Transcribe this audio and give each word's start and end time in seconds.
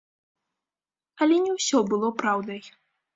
Але 1.25 1.35
не 1.45 1.51
ўсё 1.57 1.77
было 1.91 2.07
праўдай. 2.23 2.61